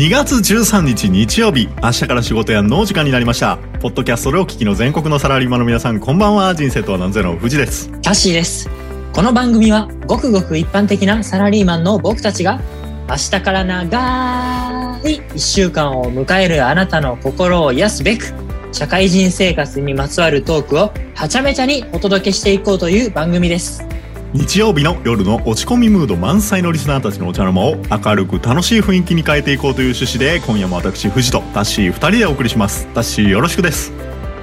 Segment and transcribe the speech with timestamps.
[0.00, 8.70] 2月13日日曜日明日から仕事やの時間になりましたポッドキャストでお聞きの全国のサラリーマンの皆さんこんばんは人生とは何ゼロの藤ですキャッシーです。
[9.12, 12.62] この番組はごくごく一般的なサラリーマンの僕たちが
[13.10, 18.32] 明日から長い一週間を迎えるあなたの心を癒すべく
[18.72, 23.89] 社会人生活にまつわるトークをはちゃめちゃにお届けしていこうという番組です。
[24.32, 32.86] 日曜日の夜の落ち込みムード満載のリスナーたちのお茶の間を明るく楽しい雰囲気に変えていこうという趣旨で今夜も私藤とタッシー2人でお送りします。
[32.94, 33.92] タッシーよろしくです。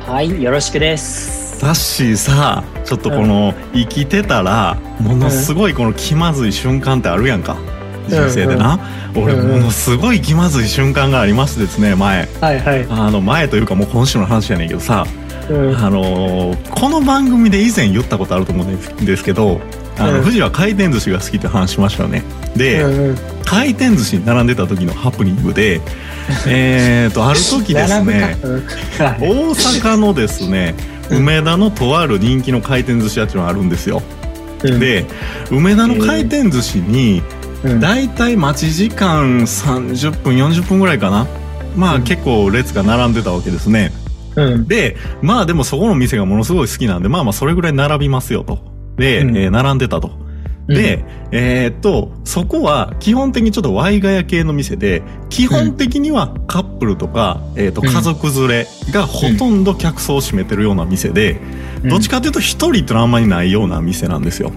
[0.01, 1.61] はい、よろしくです。
[1.61, 7.55] タッシーさちょっとこの生きてたらものすごいこの気まずい瞬間ってあるやんか。
[8.09, 8.79] 人生でな、
[9.15, 9.51] 俺うん。
[9.51, 12.27] ものすごい気まずい瞬間がありましてですね前。
[12.41, 12.85] はいはい。
[12.89, 15.05] あの前というかもう今週の話やねんけどさ
[15.49, 15.77] うん。
[15.77, 19.59] あのーこの番組で以前言ったことあると思うんですけど
[19.97, 20.21] あの、うん。
[20.21, 22.23] 富士は回転寿司が好きって話しましたよね。
[22.55, 23.15] で、うんうん。
[23.45, 25.81] 回転寿司に並んでた時のハプニングで
[26.47, 30.75] えーとある時ですね大阪のですね
[31.09, 31.17] うん。
[31.19, 34.01] 梅田のとある人気の回転寿司屋っていうのがあるんですよ、
[34.63, 34.79] うん。
[34.79, 35.05] で
[35.49, 37.23] 梅田の回転寿司に
[37.63, 37.79] うん。
[37.79, 41.25] だいたい待ち時間30分40分ぐらいかな。
[41.75, 42.03] まあうん。
[42.03, 43.91] 結構列が並んでたわけですね
[44.37, 44.67] うん。
[44.67, 48.59] でまあでもそこの店がものすごい好きなんでまあまあそれぐらい並びますよと。
[48.95, 49.37] で、うん。
[49.37, 50.11] えー並んでたと。
[50.67, 57.87] で、えーっとそこは基本的にちょっとワイガヤ系の店で基本的にはカップルとか、えーっとうん。
[57.89, 61.39] 家族連れがほとんど客層を占めてるような店で、
[61.83, 61.89] うん。
[61.89, 64.51] どっちかというと一人ってのはあんまりないような店なんですよ。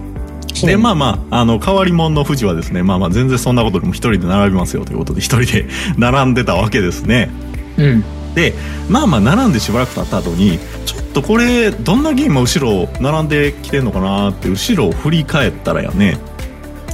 [0.63, 5.65] でまあまああの変わり者の富士はですねまあまあ全然そんなことでも一人で並びますよということで一人で
[5.97, 7.29] 並んでたわけですね。
[7.77, 8.03] うん
[8.35, 8.53] で
[8.89, 16.17] まあまあ並んでしばらく経った後にちょっとこれどんなゲーム後ろ並んできてんのかなって後ろを振り返ったらやね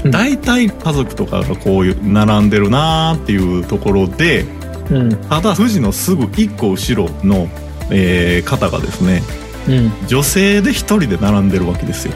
[0.03, 0.11] うん。
[0.11, 4.45] 大体家族とかがこういう並んでるなーっていうところで
[4.89, 5.16] うん。
[5.29, 7.47] ただ富士のすぐ1個後ろの、
[7.91, 9.22] えー方がですね
[9.67, 10.07] うん。
[10.07, 12.13] 女性で1人で並んでるわけですよ。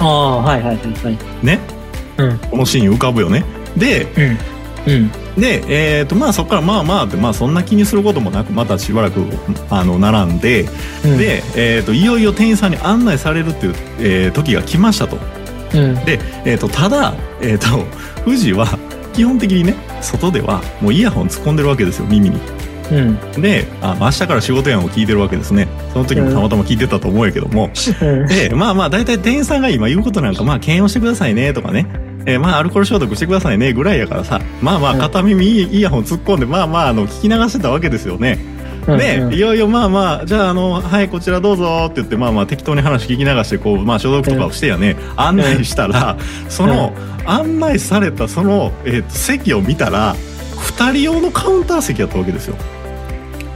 [0.00, 1.18] ああはいはいはいはい。
[1.46, 1.60] ね。
[2.18, 2.38] うん。
[2.38, 3.44] このシーン浮かぶよね。
[3.76, 4.51] でうん
[4.86, 5.10] うん。
[5.40, 5.64] で、
[6.00, 9.24] えー、とまあそこからまあまあってまあそんな気にすることもなくまたしばらく
[9.70, 10.66] あの並んで、
[11.04, 11.18] うん。
[11.18, 15.18] で、えー、といよいよ店員さんに案内されるっていう、えー時が来ましたと。
[15.74, 15.94] うん。
[16.04, 17.86] で、えー、とただ、えー、と
[18.24, 18.66] 富士は
[19.12, 22.40] 基本的にね外ではもうイヤホン突っ込んでるわけですよ耳に。
[22.90, 23.40] うん。
[23.40, 25.68] であ明日から仕事やんを聞いてるわけですね。
[25.92, 27.70] その時もたまたま聞いてたと思うけども、
[28.02, 28.26] うん。
[28.26, 31.86] でまあまあ大体店員さんが今言うことなんかまあ検温してくださいねとかね
[32.26, 34.40] えーまあアルコール消毒してくださいねぐらいやからさ。
[34.60, 34.98] まあまあうん。
[35.00, 38.38] 片耳イヤホン突っ込んでまあまああの聞き流してたわけですよね。
[38.86, 39.32] うんで、うん。
[39.32, 46.16] いよいよまあまあじゃああのはいこちらどうぞって言ってまあまあ適当に話聞き流してこうまあ消毒とかをしてやね、案内したら
[46.48, 46.92] その
[47.26, 52.56] 案内されたその、えーと席を見たら2人用のカウンター席やったわけですよ。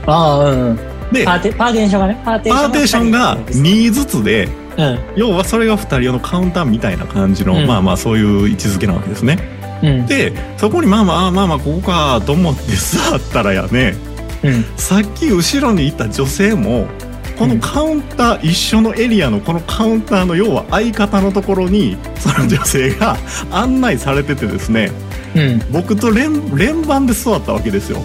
[0.05, 0.75] ああうんうん。
[1.11, 2.21] でパーテパーテーションがね。
[2.23, 4.99] パーテパーテーションが二人2ずつでうん。
[5.15, 7.67] 要はそれが2人用のカウンターみたいな感じの、うん。
[7.67, 9.39] まあまあそういう位置づけなわけですね。
[9.83, 10.05] うん。
[10.05, 13.95] でそこにまあまああまあまあここかと思って座ったらやね
[14.43, 14.63] うん。
[14.77, 16.87] さっき後ろにいた女性も
[17.37, 23.15] このカウンター、一緒のエリアのこのカウンターの要は相方のところにその女性が
[23.51, 24.91] 案内されててですね
[25.35, 25.61] うん。
[25.71, 28.01] 僕と連連番で座ったわけですよ。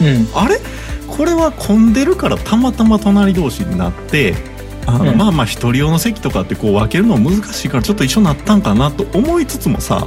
[0.00, 0.28] うん。
[0.34, 0.58] あれ？
[1.06, 4.34] これは混んでるからたまたま隣同士になって
[4.86, 5.18] あの、うん。
[5.18, 10.06] まあまあ一人用の席とかってこう分けるの難しいからちょっと一緒になったんかなと思いつつもさ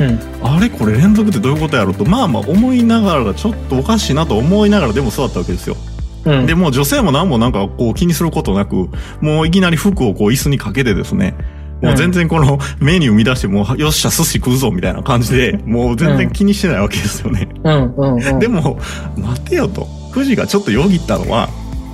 [0.00, 0.20] うん。
[0.42, 5.76] あれこれ連続ってどういうことやろうとまあまあ思いながらちょっとおかしいなと思いながらでも座ったわけですよ。
[6.24, 6.46] うん。
[6.46, 8.88] でもう女性も何もなんかこう気にすることなく
[9.20, 11.34] もういきなり服をこう椅子にかけてですね
[11.82, 17.48] もう全然このメニュー見出してもうよっしゃ寿司食うぞみたいな感じでもう全然気にしてないわけですよね。
[17.64, 17.94] うん。
[17.94, 18.22] うん。
[18.22, 18.38] うん。
[18.38, 18.78] でも
[19.16, 19.86] 待てよと。
[20.12, 21.48] 富士がちょっとよぎったのは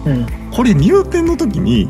[0.06, 0.26] うん。
[0.50, 1.88] これ入店の時に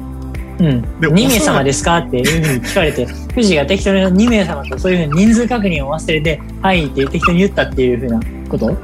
[0.58, 1.00] うん。
[1.00, 1.98] で2名様ですか？
[1.98, 8.76] っていうふうに聞かれて 富士が適当に2名様とそういうふうに人数確認を忘れて「はい」って適当に言ったっていうふうなこと？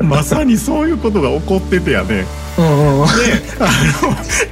[0.00, 2.24] まさにそういうことが起こっててやね。
[2.56, 3.06] うんうんうん。
[3.06, 3.12] で
[3.58, 3.64] あ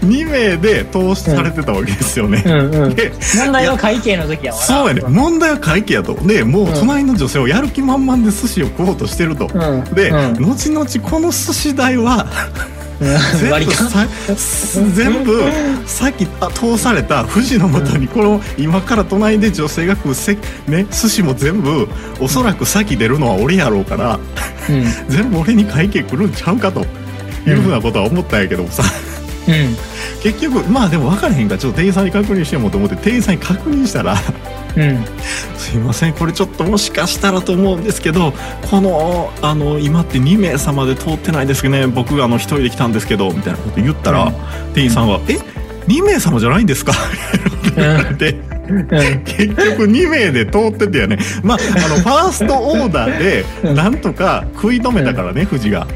[0.02, 2.42] の2名で投資されてたわけですよね。
[2.44, 2.94] うんうん。
[2.96, 4.58] で問題は会計の時やわ。
[4.58, 5.02] なそうやね。
[5.06, 6.14] 問題は会計やと。
[6.14, 9.48] でもう隣の女性をやる気満々で寿司を食おうとしてると。
[9.54, 9.84] うん。
[9.94, 10.42] で、うん。
[10.42, 12.26] 後々この寿司代は
[12.74, 12.79] うん
[13.50, 14.08] 割り勘？
[14.26, 20.34] 全部さ全部さっきあ通された富士のもとにこの今から隣で女性が食うせ、
[20.68, 21.88] ね、寿司も全部
[22.20, 24.20] おそらく先出るのは俺やろうから
[24.68, 24.84] うん。
[25.08, 26.80] 全部俺に会計来るんちゃうかと
[27.46, 28.82] いうふうなことは思ったんやけどもさ。
[29.48, 29.76] うん。
[30.22, 31.54] 結局まあでも分からへんか。
[31.54, 34.16] らちょっと店員さんに確認してもと思って店員さんに確認したら
[34.76, 35.04] うん
[35.56, 36.14] 「すすいません。
[36.14, 38.32] これちょっともしかしたらと思うんですけど
[38.70, 41.86] このあの今って2名様で通ってないですけどね。
[41.86, 44.34] 僕があの一人で来たんですけどみたいなこと言ったら、うん。
[44.74, 45.38] 店員さんが「え
[45.86, 46.92] ？2名様じゃないんですか?」
[47.76, 48.36] 言われて
[48.68, 48.86] うん。
[49.24, 51.18] 結局2名で通っててやね。
[51.42, 53.74] まああのファーストオーダーでうん。
[53.74, 55.86] なんとか食い止めたからね富士が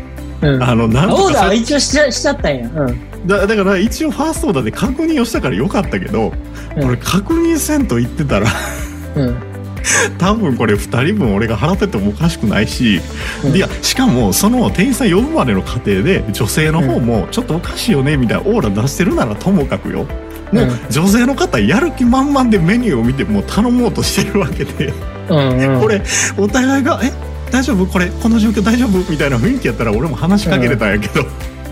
[0.45, 0.63] うん。
[0.63, 2.69] あのなんとオーダーはか一応しちゃしちゃったんや。
[2.75, 3.27] うん。
[3.27, 6.33] だだから一応ファーストオーダーで確認をしたからよかったけど、
[6.77, 8.49] うん俺確認せんと言ってたら
[9.17, 9.37] うん。
[10.19, 13.01] 多分これ2人分俺が払っててもおかしくないし、
[13.45, 20.05] うんいやしかもその店員さん呼ぶまでの過程で女性の方もちょっとおかしいよねみたいなオーラ出してるならともかくよ
[20.53, 24.93] もううん女性の方やる気満々でメニューを見てもう頼もうとしてるわけで
[25.29, 25.75] うん。
[25.75, 25.81] うん。
[25.81, 26.03] これ
[26.37, 27.13] お互いが「え
[27.55, 27.87] 大丈夫？
[27.87, 31.25] これこの状況大丈夫?」みたいな雰囲気やったら俺も話しかけてたんやけど、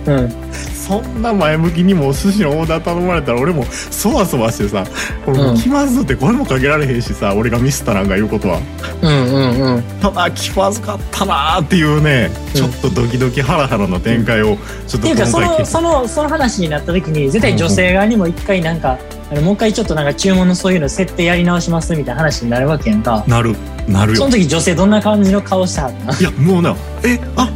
[0.06, 0.52] うん。
[0.52, 4.84] そんな前向きにもお寿司のオーダー頼まれたら俺もそわそわしてさ
[5.25, 8.58] 「これもううん気まずって声もかけられへんしさ俺がミスったなんか言うことは。
[9.00, 9.10] うん。
[9.10, 9.75] うん。
[9.76, 9.82] うん。
[10.00, 18.98] ただ気まずかったなーっていうね、うんちょっとドキドキハラハラの展開をちょっとっていうかその今回そのその話になった時に絶対女性側にも一回なんか、
[19.31, 23.56] あのもう一回ちょっとなんか注文のそういうの設定やり直しますみたいな話になるわけやんかなる
[23.88, 27.50] なるよその時女性どんな感じの顔したはったいやもうなえあ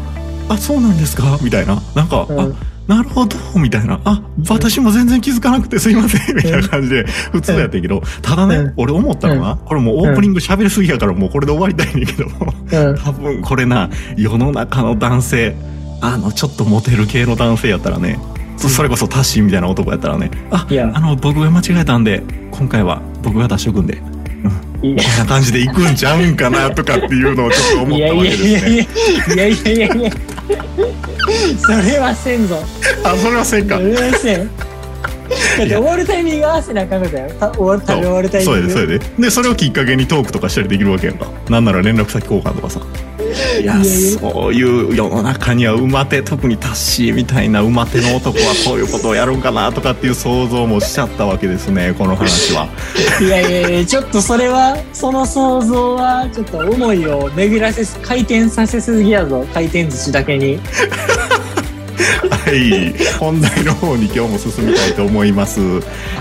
[0.49, 1.39] あそうなんですか？
[1.43, 1.81] みたいな。
[1.95, 2.41] なんか、うん。
[2.41, 2.49] あ
[2.87, 4.01] なるほどみたいな。
[4.05, 6.37] あ私も全然気づかなくてすいません。
[6.37, 8.75] みたいな感じで普通やったんやけど、ただね、うん。
[8.77, 12.29] 俺思ったのは、これもうオープニング喋りすぎやからもうこれで終わりたいねんけど
[13.03, 15.57] 多分これな世の中の男性
[16.01, 18.21] あのちょっとモテる系の男性やったらね
[18.57, 22.23] そそれこそタッシーみたいな男やったらねああの僕が間違えたんで
[22.53, 24.01] 今回は僕が出しとくんで
[24.83, 29.35] いやこんな感じで行くんちゃうんかなとかっていうのをちょっと思ったわけいやいやですね。
[29.35, 30.11] いやいやいやいやいや
[31.59, 32.59] それはせんぞ
[33.05, 33.83] あそれはせんかそ。
[33.83, 42.81] れはせんだって終わるタイミング合わせなあかんのだよた終わる食べ終わるタイミングそうやでそうやででそれをきっかけにトークとかしたりできるわけやんかなんなら連絡先交換とかさ
[43.61, 52.69] いやそういう世の中には馬手特にタッシーみたいな馬手の男はこういうことをやるんかなとかっていう想像もしちゃったわけですねこの話は。
[53.21, 60.59] いやいやいやちょっとそれはその想像はちょっと思いを巡らせ回転させすぎやぞ回転寿司だけに
[62.31, 65.61] はい、本題の方に今日も進みたいと思います。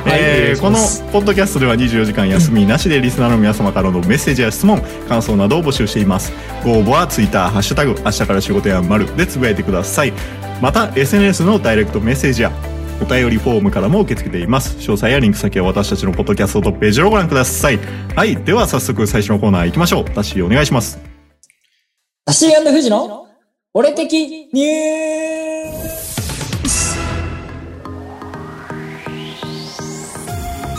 [0.05, 0.77] えーこの
[1.11, 6.31] ポッドキャストでは24時間休みなしでリスナーの皆様からのメッセージや質問、感想などを募集しています。
[6.63, 10.13] ご応募はツイッターハッシュタグ明日から仕事や丸でつぶやいてください。
[10.61, 12.51] また SNS のダイレクトメッセージや
[13.01, 14.77] お便りフォームからも受け付けています。
[14.77, 17.79] 詳細やリンク先は私たちのポッドキャストトップページをご覧ください。
[18.15, 20.05] はい、では早速最初のコーナー行きましょう。
[20.05, 20.99] タッシーお願いします。
[22.25, 23.27] タシー富士の
[23.73, 25.54] 俺的ニュー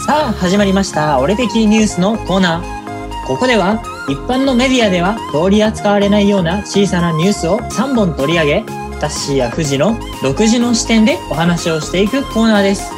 [0.07, 1.19] さあ始まりました。
[1.19, 3.27] 俺的ニュースのコーナー。
[3.27, 8.63] ここでは一般のメディアでは取り扱われないような小さなニュースを3本取り上げ
[9.01, 12.93] タッシーや富士の独自の視点でお話をしていくコーナーです。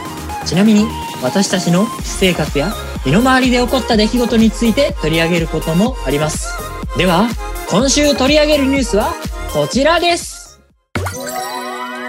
[0.45, 0.85] ちなみに
[1.23, 2.75] 私たちの私生活や
[3.07, 6.53] 身の回りで起こった出来事について取り上げることもあります。
[6.99, 7.31] では
[7.71, 9.15] 今週取り上げるニュースは
[9.55, 10.61] こちらです。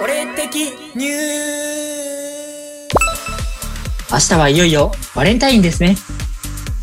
[0.04, 1.69] 俺的ニュース。
[4.20, 5.96] 明日はいよいよバレンタインですね。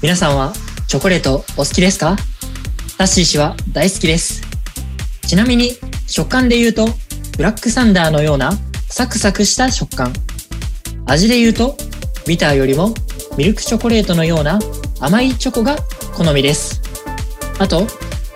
[0.01, 0.55] 皆さんは
[0.89, 2.17] チョコレートお好きですか？
[2.97, 4.41] タッシー氏は大好きです。
[5.27, 5.73] ちなみに
[6.07, 6.89] 食感で言うと
[7.37, 8.53] ブラックサンダーのような
[8.89, 10.15] サクサクした食感。
[11.05, 11.77] 味で言うと
[12.27, 12.95] ビターよりも
[13.37, 14.59] ミルクチョコレートのような
[15.01, 15.77] 甘いチョコが
[16.15, 16.81] 好みです。
[17.59, 17.87] あと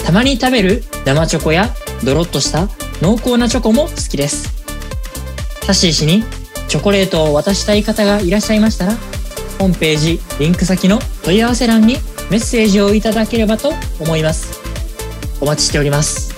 [0.05, 1.71] たまに食べる生チョコや
[2.05, 2.69] ドロッとした
[3.01, 4.63] 濃厚なチョコも好きです。
[5.63, 6.23] タッシー氏に
[6.71, 8.93] チョコレートを渡したい方がいらっしゃいましたら、
[9.59, 11.95] ホームページ、リンク先の問い合わせ欄に
[12.31, 14.61] メッセージをいただければと思います。
[15.41, 16.33] お待ちしております。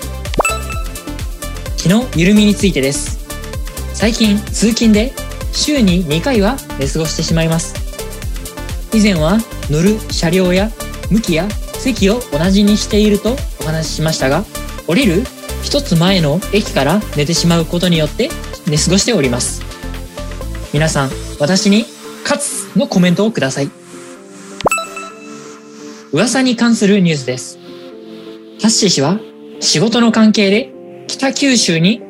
[1.76, 3.18] 気の緩みについてです。
[3.92, 5.12] 最近通勤で
[5.52, 7.74] 週に2回は寝過ごしてしまいます。
[8.94, 9.36] 以前は
[9.68, 10.70] 乗る車両や
[11.10, 14.46] 向きや席を同じにしているとお話ししましたが、
[14.86, 15.24] 降りる
[15.62, 18.30] 一つ前の駅から寝てしまうことによって
[18.66, 19.71] 寝過ごしております。
[20.72, 21.84] 皆さん、私に、
[22.22, 23.70] 勝つのコメントをください。
[26.12, 27.58] 噂に関するニュースです。
[28.60, 29.18] タッシー氏は
[29.60, 30.72] 仕事の関係で
[31.08, 32.00] 北九州に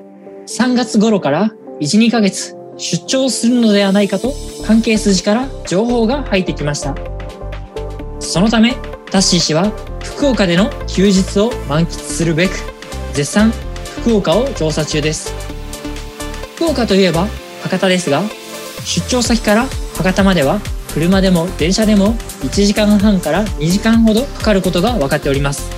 [0.47, 1.51] 3月頃から
[1.81, 4.35] 1、2ヶ月出張するのではないかと
[4.67, 6.95] 関係筋から情報が入ってきました。
[8.21, 8.75] そのため、
[9.11, 9.71] タッシー氏は
[10.03, 12.53] 福岡での休日を満喫するべく、
[13.13, 13.51] 絶賛
[14.03, 15.33] 福岡を調査中です。
[16.57, 17.27] 福岡といえば
[17.63, 18.23] 博多ですが、
[18.85, 20.61] 出張先から博多までは
[20.93, 25.71] 車でも電車でも1時間半から2時間ほどかかることが分かっております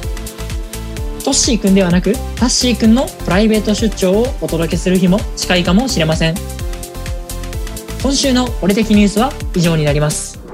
[1.25, 6.35] トッシーくんではなくタッシーくんのプライベート出張をお届けする日も近いかもしれません
[8.03, 10.45] 今週の俺的ニュースは以上になります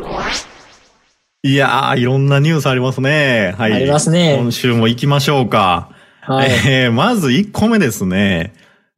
[1.42, 3.54] いやー、いろんなニュースありますね。
[3.56, 3.72] はい。
[3.72, 5.88] ありますね今週も行きましょうか。
[6.20, 8.52] はい、えーまず1個目ですね。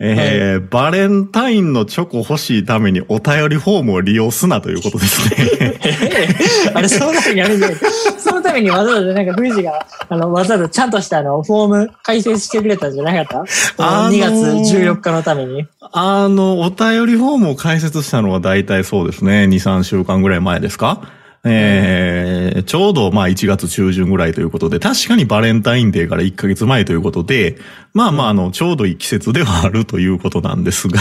[0.05, 5.79] えーバレンタインのチョコ欲しいためにお便りフォームを利用すなということですね。
[6.75, 7.79] あれ、そのためにあるんじゃない
[8.19, 13.45] そのためにわざわざなんか、富士が、あの、わざわざちゃんとしたあの、フォーム解説してくれたんじゃなかっ
[13.77, 13.85] た？
[14.05, 15.67] あのー ?2 月14日のために。
[15.93, 19.45] あの、お便りフォームを開設したのは大体そうですね。
[19.45, 21.01] 2、3週間ぐらい前ですか？
[21.45, 27.59] えーちょうどまあ1月中旬ぐらいということで、確かにバレンタインデーから1ヶ月前ということで、
[27.95, 31.01] まあまああの、ちょうどいい季節ではあるということなんですが、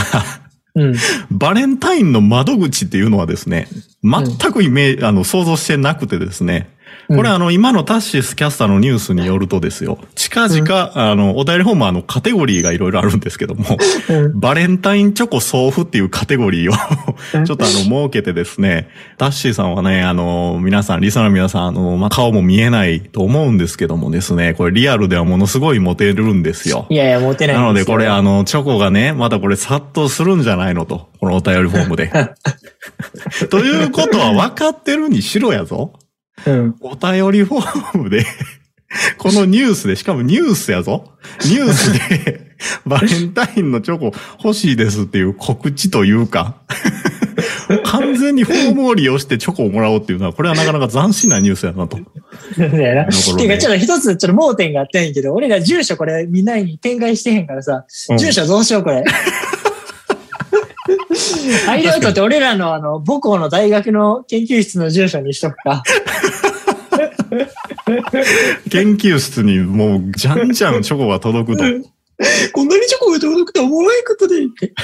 [0.75, 0.95] うん。
[1.31, 3.67] バレンタインの窓口っていうのはですね、
[4.03, 6.69] 全くイメージ、あの、想像してなくてですね、
[7.07, 13.77] これあの、今のタッシスキャスターのニュースによるとですよ、近々、あの、お便りフォームはあの、カテゴリーがいろいろあるんですけども、
[14.09, 14.39] うん。
[14.39, 16.73] バレンタインチョコ送付っていうカテゴリーを
[17.35, 26.87] うんちょっとあの、設けてですね、タッシーさんはね、あの、皆さん、リサの皆さん、あの、まあ、顔も見えないと思うんですけどもですね、これリアルではものすごいモテるんですよ。
[26.89, 31.09] いやいや、持てないなので、これ、あの、の、チョコがね、またこれ殺到するんじゃないのと。
[31.19, 32.11] このお便りフォームで。
[33.49, 35.93] ということは分かってるにしろやぞ。
[36.45, 36.75] うん。
[36.81, 38.25] お便りフォームで、
[39.17, 41.11] このニュースで、しかもニュースやぞ。
[41.45, 42.51] ニュースで、
[42.85, 44.11] バレンタインのチョコ
[44.43, 46.55] 欲しいですっていう告知というか、
[47.85, 51.97] 完全にフォームを利用してチョコをもらおうっていうのは、これはなかなか斬新なニュースやなと。
[52.57, 53.05] だよな。
[53.05, 59.03] ていうか、ちょっと一つ、ちょっと盲点があったんやけど、俺ら住所これみんなに展開してへんからさ、うん住所どうしよう、これ。
[61.65, 65.83] ハイライトって俺らのあの、母校の大学の研究室の住所にしとくか。
[68.69, 71.63] 研究室にもう、じゃんじゃんチョコが届くと。
[72.53, 74.35] こんなにチョコが届くとは思わないことで、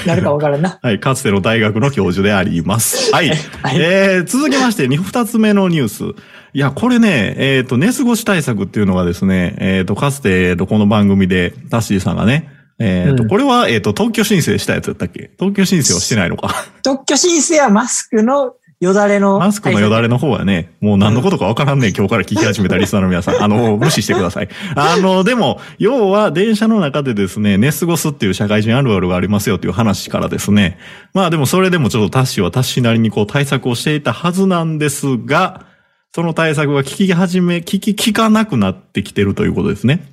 [0.06, 0.78] なるかわからんな。
[0.82, 3.12] はい、かつての大学の教授であります。
[3.14, 3.28] はい。
[3.62, 6.04] はいえー、続きまして、二二つ目のニュース。
[6.52, 12.48] いや、これね、えっ、と、寝過ごし対策っていうのがですね、えっ、と、かつて、えーとこの番組で、タッシーさんがね、
[12.80, 15.30] えっ、と、うんこれは、えっ、と、特許申請したやつやったっけ？
[15.38, 16.52] 特許申請はしてないのか？
[16.82, 19.40] 特許申請はマスクのよだれの。
[19.40, 23.42] マスクのよだれの方はね、もう何のことかわからんね今日から聞き始めたリスナーの皆さん。
[23.42, 24.48] あの、無視してください。
[24.76, 30.78] あの、でも、要は電車の中でですね、寝過ごすっていう社会人あるあるがありますよっていう話からですね。
[31.12, 35.66] まあでもそれでもちょっとタッシーはタッシーなりにこう対策をしていたはずなんですが、
[36.14, 40.06] その対策が聞き始め、聞き、聞かなくなってきてるということですね。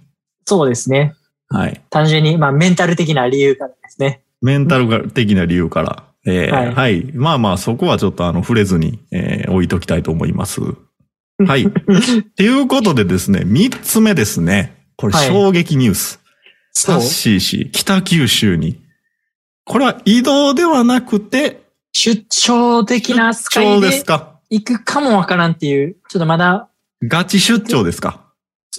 [0.45, 1.13] そうですね。
[1.49, 1.81] はい。
[1.91, 4.21] 単純に、まあ、メンタル的な理由からですね。
[4.41, 6.03] メンタル的な理由から。
[6.27, 7.11] えーはいはい。
[7.13, 10.59] まあまあ、そこはちょっとあの、触れずに、えー置いときたいと思います。
[11.45, 11.65] はい。
[11.67, 11.67] っ
[12.35, 14.75] ていうことでですね、三つ目ですね。
[14.95, 16.19] これはい衝撃ニュース。
[16.71, 17.01] そう？
[17.01, 17.09] サッ。
[17.09, 18.79] シー氏、北九州に。
[19.65, 21.61] これは移動ではなくて、
[21.93, 24.03] 出張的な出扱い張で
[24.49, 26.69] 行くかもわからんっていう、ちょっとまだ、
[27.03, 28.24] ガチ出張ですか？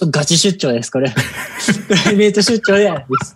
[0.05, 1.09] ガチ出張です、これ。
[1.87, 3.33] プライベート出張ではないです。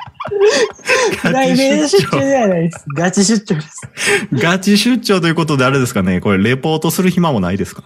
[1.21, 2.85] プライベート出張ではないです。
[2.95, 3.81] ガチ出張です。
[4.33, 7.83] ガチ出張ということであれですかね、これレポートする暇もないですか？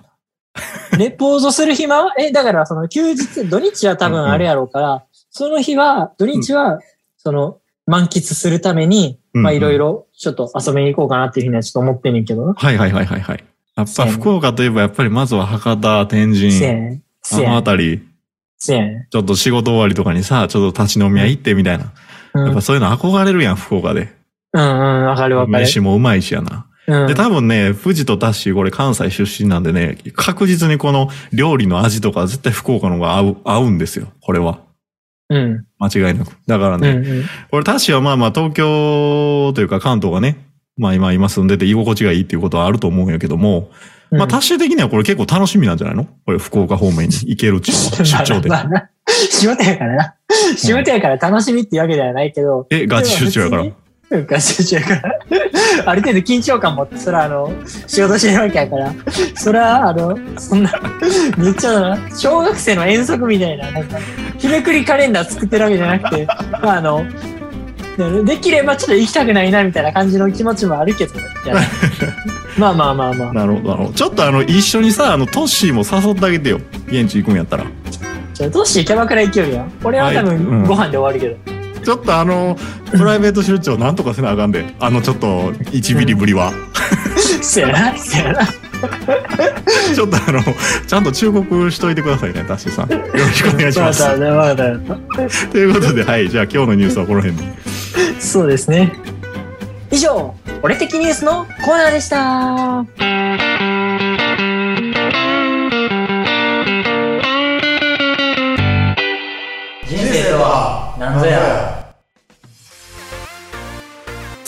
[0.97, 2.03] レポートする暇？
[2.03, 6.79] は、え、だからその休日、土日は多分あれやろうから、その日は、土日は、
[7.17, 12.53] その、満喫するために、うんまあいろいろ、ちょっと遊びに行こうかなっていうふうにはちょっと思ってんねんけどな。
[12.55, 13.43] はいはいはいはいはい。
[13.75, 17.03] やっぱ福岡といえばやっぱりまずは博多、天せ神、やねん。
[17.33, 17.57] あの。
[17.57, 18.01] あたり、
[18.69, 21.85] ねちょっと仕事終わりとかにさ、ちょっと立ち飲み屋行ってみたいな。
[21.85, 21.87] ん。
[21.87, 22.41] うん。
[22.41, 24.13] うんやっぱそういうの憧れるやん、福岡で。
[24.53, 25.63] うん、わかるわかる。
[25.63, 26.67] 飯もうまいしやな。
[26.87, 27.07] うん。
[27.07, 34.07] で、多分ね、富士とタッシー、これ関西出身なんでね、確実にこの料理の味とか絶対福岡の方が合う、合うんですよ。
[34.21, 34.59] これは。
[35.29, 35.65] うん。
[35.79, 36.37] 間違いなく。
[36.45, 37.05] だからね、うん。
[37.05, 37.23] うん。
[37.51, 40.45] これタッシーはまあまあ東京というか関東がね、
[40.77, 46.05] まあ今今住んでて居心地がいいっていうことはあると思うんやけども、うんまあタッシー的にはこれ結構楽しみなんじゃないの？
[46.25, 48.61] これ福岡方面に行けるうのは 出張でま。
[48.61, 48.89] あまあな
[49.29, 50.15] 仕事やからな。
[50.57, 52.65] 仕事やから楽しみっていうわけではないけど。
[52.71, 54.21] え、ガチ出張やから？
[54.23, 55.19] ガチ出張やから。
[55.87, 57.51] ある程度緊張感持って、そらあの、
[57.87, 58.93] 仕事してるわけやから。
[59.35, 60.71] そら、あの、そんな、
[61.37, 63.97] めっちゃな、小学生の遠足みたいな、なんか、
[64.37, 67.03] 日めくりカレンダー作ってるわけじゃなくて、まああの、
[67.97, 71.13] で できればちょっと行きたくないなみたいな感じの気持ちもあるけど、
[72.57, 73.33] まあまあまあまあ。
[73.33, 73.93] なるほど、なるほど。
[73.93, 76.59] ちょっとあの、一緒にさ、あの、トッシーも誘ってあげてよ。
[76.87, 77.65] 現地行くんやったら。
[78.33, 79.71] じゃあ、どうしてキャバクラ行きよるやん。
[79.83, 81.55] 俺は多はいうん分ご飯で終わるけど。
[81.83, 82.57] ちょっとあの、
[82.91, 84.65] プライベート出張なんとかせなあかんで。
[84.79, 86.51] あの、ちょっと、1ミリぶりは。
[87.41, 88.47] せやな、せやな。
[89.93, 90.41] ちょっとあの、
[90.87, 92.91] ちゃんと忠告しといてくださいね、タッシーさん。
[92.91, 94.03] よろしくお願いします。
[95.51, 97.64] ということで、はい、じゃあ今日のニュースはこの辺で。
[98.19, 98.93] そうですね。
[99.91, 102.85] 以上、俺的ニュースのコーナーでした。
[109.87, 111.74] 人生とは何ぞや。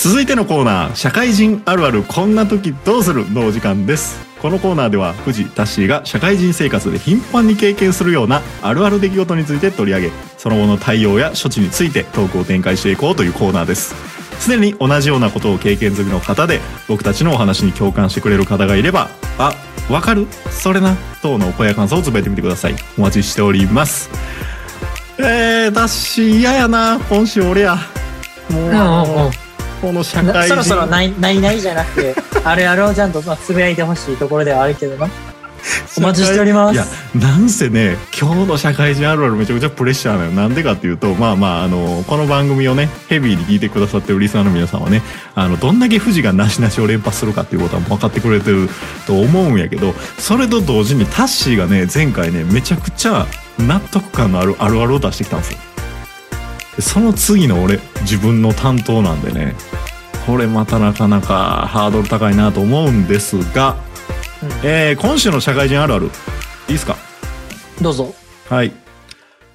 [0.08, 3.30] 続いてのコーナー、社会人あるあるこんな時どうする？
[3.30, 4.26] のお時間です。
[4.42, 13.96] このコーナーでは、藤田ッシーが社会人生活で頻繁に経験するようなあるある出来事について取り上げ、その後の対応や処置についてトークを展開していこうというコーナーです。
[14.40, 19.52] すでに同じようなことを経験済みの方で、僕たちのお話に共感してくれる方がいれば、あ、
[19.92, 20.26] わかる？
[20.52, 22.76] それな、等のお声や感想をつぶやいてみてください。
[22.98, 24.10] お待ちしております。
[25.20, 27.76] えー、ダッシー嫌やな、今週俺や。
[28.50, 29.47] もう、うんうんうん
[29.82, 30.50] この社な会人。
[30.50, 35.10] そろそろないないないじゃなくて、 あるあるをちゃんとまあつぶやいてほしいところではあるけどな。
[35.98, 36.74] お待ちしております。
[36.74, 40.32] いやなんせね今日の社会人あるあるめちゃくちゃプレッシャーなのよ。
[40.32, 45.02] なんでかっていうとまあまああのこの番組をねヘビーに聞いてくださってるリスナーの皆さんはね
[45.36, 48.70] あのどんだけ富士がなしなしを連発するかっていうことは分かってくれてる
[49.06, 53.26] と思うんやけどそれと同時にタッシーがね前回ねめちゃくちゃ
[53.60, 55.60] 納得感のあるあるあるを出してきたんですよ。
[55.60, 55.67] で
[56.80, 59.56] その次の俺自分の担当なんでね
[60.26, 63.76] これまたなかなかハードル高いなと思うんですが、
[64.44, 66.10] うんえー今週の社会人あるあるい
[66.70, 66.98] いですか？
[67.82, 68.14] どうぞ。
[68.50, 68.72] はい。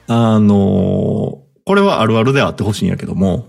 [0.08, 3.48] あのーこれはあるあるであってほしいんやけども、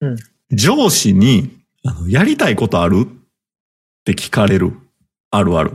[0.00, 0.16] うん
[0.50, 1.50] 上司に、
[1.84, 3.06] あの、やりたいことあるっ
[4.04, 4.72] て聞かれる、
[5.30, 5.72] あるある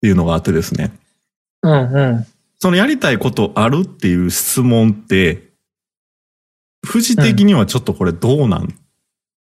[0.00, 0.90] ていうのがあってですね。
[1.62, 2.26] うんうん。
[2.58, 5.51] そのやりたいことあるっていう質問って、
[6.86, 8.66] 富士的にはちょっとこれどうなんっ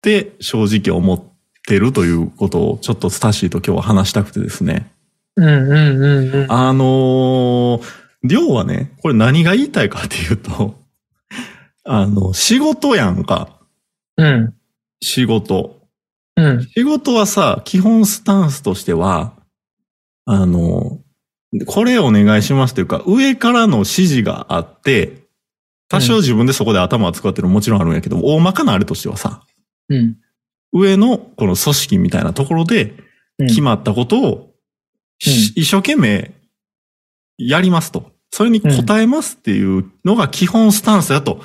[0.02, 1.22] て正直思っ
[1.66, 4.90] てるということをちょっとスタッシーと今日は話したくてですね。
[5.36, 6.52] うんうんうんうん。
[6.52, 7.82] あのー、
[8.22, 10.78] 要はね、これ何が言いたいかっていうと、
[11.84, 13.48] あの、仕事やんか。
[14.16, 14.54] うん。
[15.02, 15.80] 仕事。
[16.36, 16.66] うん。
[16.66, 19.32] 仕事はさ、基本スタンスとしては、
[20.26, 21.00] あの、
[21.66, 25.23] これお願いしますというか、上からの指示があって、
[25.94, 29.42] 多少自分でそこで頭を使ってるのももちろんあるんやけど、大まかなあれとしてはさ、
[29.88, 30.16] うん。
[30.72, 32.94] 上のこの組織みたいなところで
[33.38, 34.54] うん決まったことを、
[35.18, 36.34] し一生懸命
[37.38, 38.12] やりますと。
[38.30, 41.40] それに応えますっていうのが基本スタンスだと、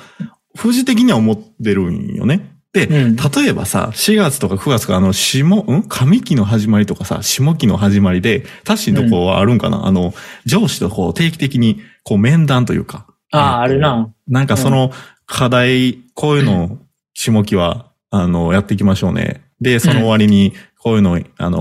[0.56, 2.56] 富士的には思ってるんよね。
[2.72, 5.82] で、うん例えばさ、4月とか9月とかあの、下、ん？
[5.88, 13.06] 上期の始まりとかさ、下期の始まりで、タッシーのとこはあるんかな、あの、上司とこう定期的にこう面談というか。
[13.30, 14.12] ああ、あるな。
[14.28, 14.92] なんかその
[15.26, 16.78] 課題、こういうのを
[17.14, 19.42] 下期は、あの、やっていきましょうね。
[19.60, 21.58] で、その終わりに、こういうの、あの、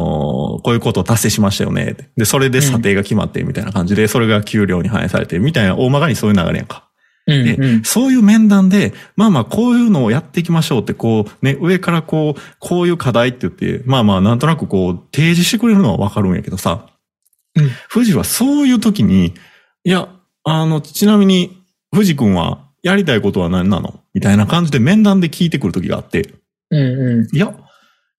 [0.63, 1.95] こういうことを達成しましたよね。
[2.15, 6.89] で、それで査定が決まってみたいな感じで、それが給料に反映されてみたいな、大まかにそういう流れやんか。
[7.27, 7.83] でうんうん。
[7.83, 16.87] そういう面談で、まあまあこういうのをやっていきましょうって、こうね、上からこう、こういう課題って言って、まあまあなんとなくこう、提示してくれるのはわかるんやけどさ、
[17.55, 19.33] うん富士はそういう時に、
[19.83, 20.09] いや、
[20.43, 21.58] あの、ちなみに、
[21.91, 23.99] 富士君はやりたいことは何なの？
[24.13, 26.33] みたいな感じで面談で聞いてくる時があって、
[26.71, 27.35] うんうん。
[27.35, 27.55] いや、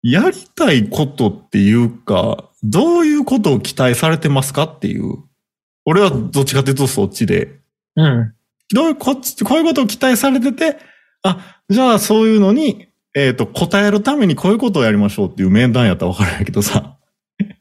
[0.03, 5.19] やりたいことっていうか、どういうことを期待されてますかっていう。
[5.85, 7.61] 俺はどっちかというとそっちで、
[7.97, 8.35] うん。
[8.73, 10.79] どういう、こっち、こういうことを期待されてて、
[11.23, 16.97] あ、じゃあそういうのに、えっ、と、答えるためにこういうことをやりましょうっていう面談やったらわかるんやけどさ、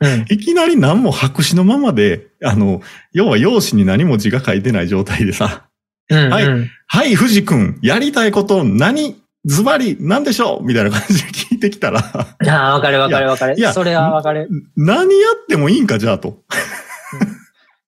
[0.01, 0.25] うん。
[0.29, 2.81] いきなり何も白紙のままで、あの、
[3.13, 5.68] 要は用紙に何も字が書いてない状態でさ、
[6.09, 6.29] うん。
[6.29, 10.65] はいうんはい、藤君、やりたいこと何、ズバリ、何でしょう？
[10.65, 13.73] みたいな感じで聞いてきたら、 ああ、わかるわかるわかるいや。
[13.73, 14.49] それはわかる。
[14.75, 16.39] 何やってもいいんか、じゃあと。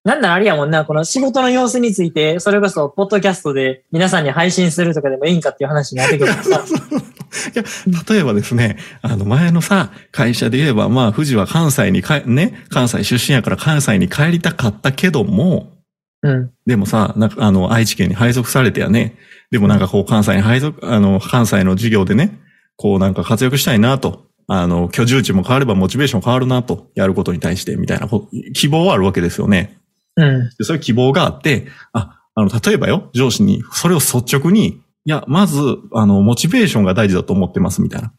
[0.04, 6.64] なんならあれやもんな、この仕事の様子について、それこそ、ポッドキャストで皆さんに配信するとかでもいいんかっていう話になってくるからさ。
[7.54, 7.64] いや、
[8.10, 15.81] 例えばですね、あの前のさ、会社で言えば、まあ、富士は関西にか、ね、関西出身やから関西に帰りたかったけども、
[16.24, 16.52] うん。
[16.66, 19.18] でもさ、なんかあの、愛知県に配属されてやね、
[19.52, 22.40] でもなんかこう関西に配属、あの、関西の授業でね、
[22.76, 24.26] こうなんか活躍したいなと。
[24.48, 26.90] あの、居住地も変わればモチベーション変わるなと。
[26.96, 29.78] やることに対して、みたいなこ希望はあるわけですよね。
[30.18, 30.50] うん。
[30.58, 35.60] でそういう希望があって、あ、あの、例えばよ、上司に、それを率直に、いや、まず、
[35.94, 38.14] あの、モチベーションが大事だと思ってます、みたいな。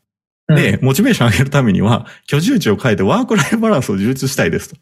[0.49, 4.77] うん、で、モチベーション上げるためには、居住地を変えてワークライフバランスを充実したいですと。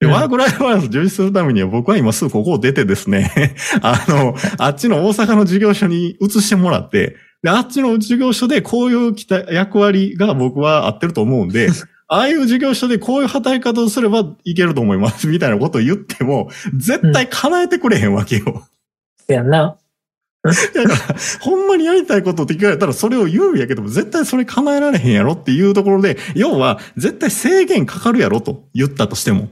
[0.00, 9.14] で、うんワークライフバランスを充実するためには、僕は今すぐここを出てですね、 あの、あっちの大阪の事業所に移してもらって、で、あっちの事業所でこういう
[9.52, 11.68] 役割が僕は合ってると思うんで、
[12.08, 18.66] ああいう事業所でこういう働き方をすればいけると思います、みたいなことを言っても、絶対叶えてくれへんわけよ。
[19.26, 19.76] そやんな。
[20.44, 29.48] だから、ほんまにやりたいことって聞かれたらそれを言うんやけども、絶対それ叶えられへんやろっていうところで、要は、絶対制限かかるやろと言ったとしても。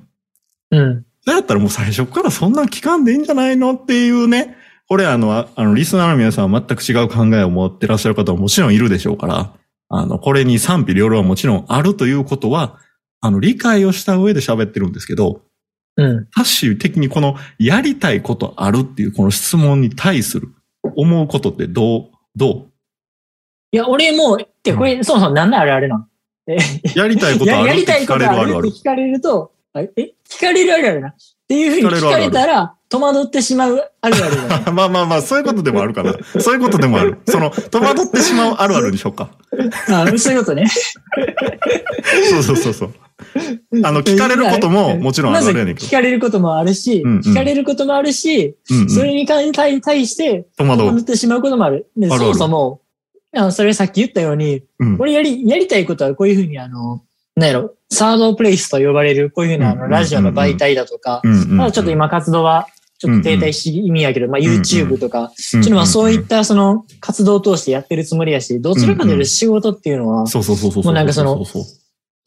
[0.73, 1.07] うん。
[1.25, 4.57] だったらもう最初からそんなん聞かんでいいんじゃないのっていうね。
[4.89, 9.55] これあの、ああの、リスナーの皆さんは全く違う考えを持ってらっしゃる方ももちろんいるでしょうから、
[9.89, 12.79] あの、これに賛否両論はもちろんあるということは、
[13.21, 15.43] あの、理解をした上で喋ってるんですけど、
[15.97, 16.29] うん。
[16.33, 20.49] ハッシュ的にこの、やりたいことあるっていうこの質問に対する、
[20.97, 22.67] 思うことってどう、ど
[23.73, 26.09] いや、俺も、って、これ、そもそもなんであるあるなん
[26.47, 26.59] えう
[26.99, 28.79] やりたいことあややるって聞かりたいことれるあるあるあるって。
[28.79, 30.15] 聞かれると、あえ？
[30.29, 31.09] 聞かれるあるあるな。
[31.09, 31.15] っ
[31.49, 34.73] ていうふうに聞かれたら、戸惑ってしまうあるあるだね。
[34.73, 36.15] まあまあまあ、そういうことでもあるかな。
[36.41, 37.19] そういうことでもある。
[37.27, 39.31] その、戸惑ってしまうあるあるにしようか。
[39.89, 40.67] あそういうことね。
[42.31, 42.95] そうそうそうそう。
[43.85, 45.87] あの、聞かれることももちろんあるあるやねんけど。
[45.87, 51.91] 聞かれることもあるし、うんうん聞かれることもあるし、うんうんそれに対対して、戸惑ってしまうこともある。
[51.97, 52.81] であるあるそもそも、
[53.35, 54.97] あのそれさっき言ったように、うん。
[55.01, 57.03] 俺やり、やりたいことはこういうふうに、あの、
[57.43, 70.25] なんやろ、サードプレイスと呼ばれる、こういうふうな、あの、ラジオの媒体だとか、まだちょっと今活動は、ちょっと停滞し気味やけど、まあ YouTube とか、ちょっとまあそういったその活動を通してやってるつもりやし、どちらかというと仕事っていうのは。
[70.85, 71.45] もうなんかその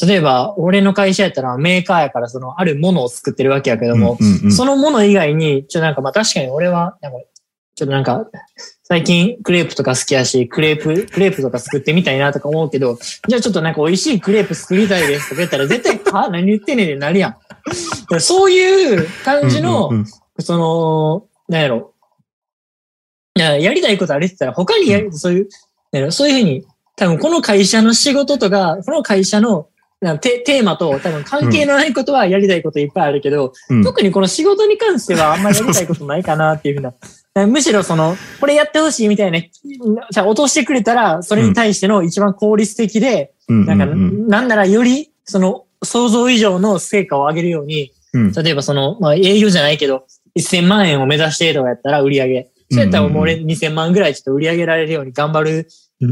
[0.06, 4.18] 例えば俺の会社やったらメーカーやからそのあるものを作ってるわけやけども、
[4.52, 6.98] そのもの以外に、ちょっとなんかまあ確かに俺は、
[7.76, 8.26] ちょっとなんか、
[8.88, 16.30] 最近クレープとか好きやし、クレープ、 クレープとか作ってみたいなとか思うけど、じゃあちょっとなんか美味しいクレープ作りたいですとか言ったら絶対、は？
[16.32, 17.36] 何言ってんねんってなるやん。
[18.20, 20.06] そういう感じの、うんうんうん
[20.40, 21.94] その、なんやろ。
[23.36, 26.66] いや、やりたいことあるって言ったら、他にやる、そういう、そういうふうに、
[26.98, 29.70] 多分この会社の仕事とか、この会社の
[30.20, 33.84] テテーマと多分関係のないことはやりたいこといっぱいあるけど、うん。
[33.84, 37.48] 特にこの仕事に関してはあんまりやりたいことないかなっていうふうな。
[37.48, 43.66] むしろその、これやってほしいみたいな、じゃあ落としてくれたら、それに対しての一番効率的で、うん。
[43.66, 48.32] なんなんならより、その、想像以上の成果を上げるように、うん。
[48.32, 50.06] 例えばその、まあ営業じゃないけど、
[50.38, 52.52] 1000万円を目指してとかやったら売り上げ。
[52.72, 55.68] そうやったらもう俺2000万ぐらいちょっと売り上げられるように頑張る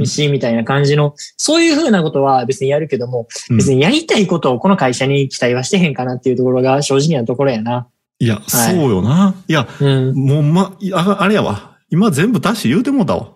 [0.06, 7.88] し、みたいな感じの、そういうふうなことは別にやるけども、うん別にやりたいことをこの会社に期待はしてへんかなっていうところが正直なところやな。
[8.20, 9.36] いや、そうよな。
[9.48, 10.14] いや、うん。
[10.16, 11.78] もうま、ああれやわ。
[11.90, 13.34] 今全部足し言うてもうたわ。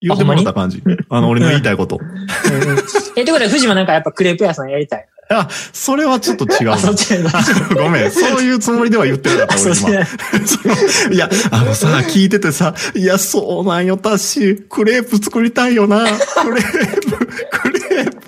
[0.00, 0.82] 言うてもらった感じ。
[1.08, 1.98] あの、俺の言いたいこと。
[2.00, 2.78] うんうん
[3.14, 5.06] え、ということで、藤間なんかやっぱクレープ屋さんやりたい？
[5.32, 6.70] あ、それはちょっと違う。
[7.74, 8.10] ごめん。
[8.10, 10.00] そういうつもりでは言ってなかった、 俺今。
[11.14, 14.62] いや、あのさ、聞いててさ、いや、そうなんよ、タッシー。
[14.68, 16.04] クレープ作りたいよな。
[16.04, 17.71] クレープ、クレープ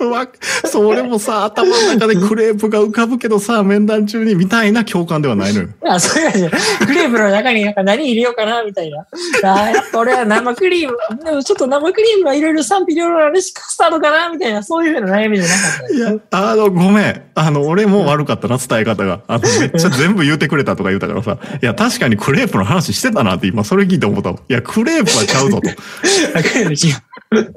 [0.03, 0.27] は、
[0.65, 5.69] それもさ、頭の中でクレープが浮かぶけどさ、面談中にみたいな共感ではないのよ。
[5.87, 6.85] あ、そういう感じ。
[6.85, 9.05] クレープの中になんか何入れようかな、みたいな。
[9.43, 15.99] あやっぱ俺は生クリーム、でもちょっと生クリームはいろいろ賛否両論あるし、カスタードかな、みたいな、そういうふうな悩みじゃなかったい。
[15.99, 17.21] や、あの、ごめん。
[17.35, 19.21] あの、俺も悪かったな、伝え方が。
[19.27, 21.37] あの、めっちゃ全部言うてくれたとか言うたからさ。
[21.61, 24.39] いや、確かにクレープの話してたなって今、それ聞いて思ったわ。
[24.49, 25.69] いや、クレープはちゃうぞと。
[25.69, 27.53] あクレープ違う。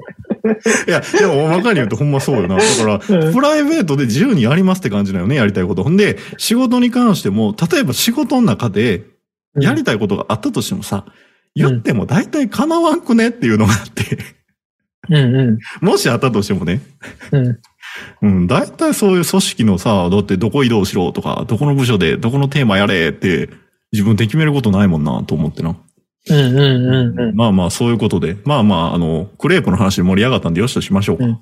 [0.87, 2.55] いや、でも、大まかに言うとほんまそうよな。
[2.55, 5.83] だから、うんプライベートで自由にやりますって感じだよね、やりたいこと。
[5.83, 9.05] ほんで、仕事に関しても、例えば仕事の中で、
[9.59, 11.05] やりたいことがあったとしてもさ、
[11.55, 14.17] 言っても大体叶わんくねっていうのがあって、
[15.09, 16.81] うんうもしあったとしてもね、
[17.31, 17.35] ん。
[17.35, 17.59] うん。
[18.21, 23.49] うん、大体そういう組織のさ、だってどこ移動しろとか、どこの部署でどこのテーマやれって、
[23.91, 25.75] 自分で決めることないもんな、と思ってな。
[26.27, 27.35] うんうんうんうん。
[27.35, 28.37] まあまあ、そういうことで。
[28.43, 31.23] まあまあ、あの、クレープの話で盛り上がったんでよしとしましょうか。
[31.23, 31.39] うん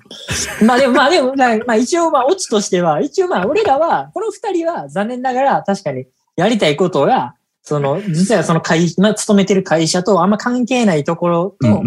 [0.66, 11.82] まあでも、まあでも、まあまあ一応、まあ、オチとしては、一応まあ、俺らは、この二人は残念ながら、確かに、やりたいことが、その、実はその会、まあ、勤めてる会社とあんま関係ないところと。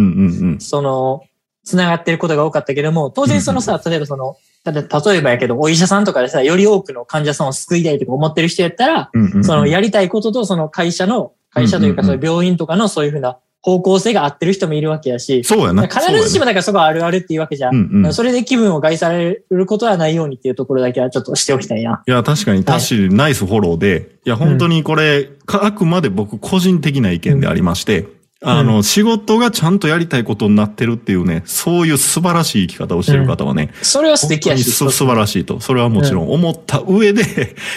[0.60, 1.24] その、
[1.64, 9.10] つながってることが多かったけども、当然そのさ、例えばその、例えばやけど、お医者さんとかでさ、より多くの患者さんを救いたいとか思ってる人やったら、
[9.44, 15.88] その、やりたいこととその会社の、会社というか、うんうんう病院とかのそういうふうな方向性が合ってる人もいるわけやし、そうやな。
[15.88, 18.14] 必ずしもだからそこはあるあるっていうわけじゃんうん。
[18.14, 22.02] それで気分を害されることはないようにっていうところだけはちょっとしておきたいな。
[22.08, 28.08] いや、確かに、タッシー、ナイスフォローで、いや、本当にこれ、かあくまで僕個人的な意見でありまして、
[28.44, 34.64] あの、仕事がちゃんとやりたいことになってるっていうね、そういう素晴らしい生き方をしてる方はね、それは素敵やし。
[34.72, 35.60] 素晴らしいと。
[35.60, 37.24] それはもちろん思った上で、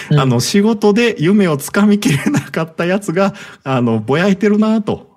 [0.09, 5.15] うんあの、仕事で夢をつかみきれなかったやつが、あの、ぼやいてるなと。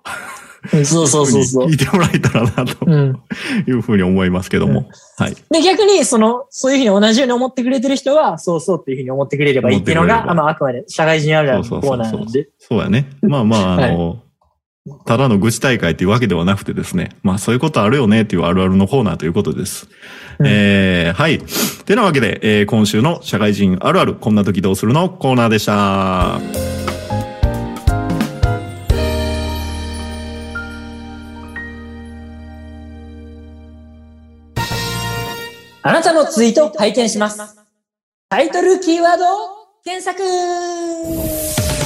[0.85, 1.77] そうそうそうそう聞い。
[1.79, 3.19] てもらえたらなとうん。
[3.67, 4.91] いうふうに思いますけども。
[5.17, 5.37] はい。
[5.51, 12.51] で、逆に、その、そういうふうに同じように思ってくれてる人は、そうそうっていうふうに思ってくれればいいっていうのが、まあ、あくまで社会人あるあるのコーナーなんで。
[12.59, 13.09] そうやね。
[13.23, 14.19] まあまあ、あの、
[15.07, 17.17] ただの愚痴大会っていうわけではなくてですね。
[17.23, 19.89] まあそういうことあるよねっていうあるあるのコーナーということです。
[20.39, 21.39] うんえー、はい。
[21.85, 26.39] てなわけで、えー今週の社会人あるある、こんな時どうするのコーナーでした。
[35.89, 37.41] あなたのツイート拝見します。
[38.29, 39.25] タイトルキーワード
[39.85, 41.78] 検索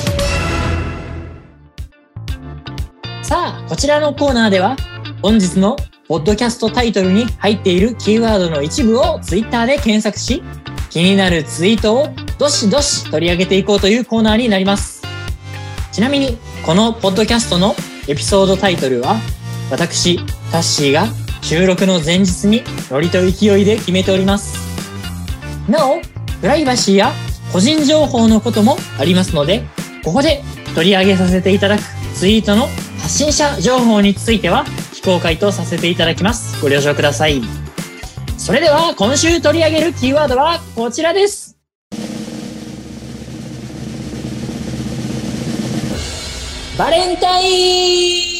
[3.32, 4.76] さあ、こちらのコーナーでは、
[5.22, 5.74] 本日の
[6.06, 10.42] ポッドキャストタイトルに入っているキーワードの一部をツイッターで検索し、
[10.90, 15.02] 気になるツイートをどしどし取り上げていこうというコーナーになります。
[15.92, 17.74] ちなみに、このポッドキャストの
[18.06, 19.16] エピソードタイトルは、
[19.70, 20.18] 私、
[20.50, 21.06] タッシーが
[21.40, 24.58] 収録の前日にノリと勢いで決めております。
[25.70, 26.02] なお、
[26.42, 27.12] プライバシーや
[27.50, 29.64] 個人情報のこともありますので、
[30.04, 31.82] ここで取り上げさせていただく
[32.14, 32.68] ツイートの
[33.12, 36.62] 発信者情報については非公開とさせていただきます。
[36.62, 37.42] ご了承ください。
[38.38, 41.58] それでは今週取り上げるキーワードはこちらです。
[46.78, 48.31] バレンタイン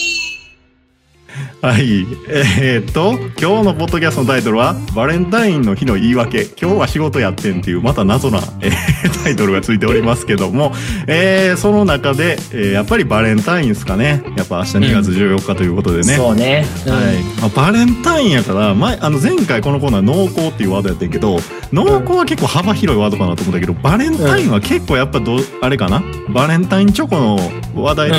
[1.63, 2.01] はい。
[2.29, 10.73] えーっと、今日のポッドキャストのタイトルは、バレンタインの日の言い訳、今日は仕事やってんっていう、また謎な、えータイトルがついておりますけども、
[11.07, 14.25] えーその中で、えーやっぱりバレンタインですかね。
[14.37, 16.15] やっぱ明日2月14日ということでね。
[16.17, 16.67] そうね。
[16.85, 21.39] うんはいまあ、バレンタインやから前あの前回このコーナー濃厚っていうワードやってんけど
[21.73, 26.03] 濃厚は結構幅広いワードかなと思ったけどバレンタインは結構やっぱどうあれかな？
[26.31, 27.39] バレンタインチョコの
[27.81, 28.17] 話題で、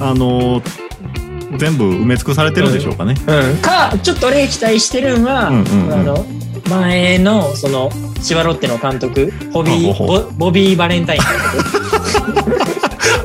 [0.00, 0.79] あのー
[1.58, 3.14] 全部埋め尽くされてるんでしょうかね。
[3.26, 6.26] うん、か、ちょっと俺期待してるんは、うんうんうんあの、
[6.68, 7.90] 前の、その、
[8.22, 11.20] 千葉ロッテの監督、ホビー、ボボビー・バレンタイン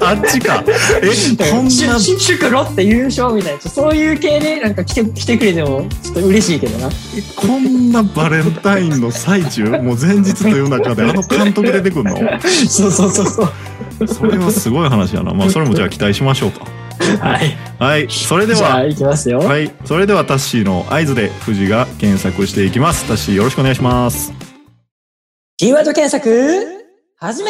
[0.01, 0.63] あっちか。
[1.01, 1.07] え
[1.51, 6.89] こんなシュシュクロって優勝みたいな、そういう系でなんか来て来てくれても、ちょっと嬉しいけどな。
[7.35, 12.15] こんなバレンタインの最中もう前日という中であの監督出てくんの？
[12.67, 14.07] そうそうそうそう。
[14.07, 15.33] それはすごい話やな。
[15.33, 16.65] まあそれもじゃあ期待しましょうか。
[17.17, 17.57] はい。
[17.79, 18.07] はい。
[18.09, 19.39] それではいきますよ。
[19.39, 19.71] はい。
[19.85, 23.07] それではタッシーの合図で富士が検索していきます。
[23.07, 24.33] タッシーよろしくお願いします。
[25.57, 26.85] キーワード検索、
[27.17, 27.49] 始め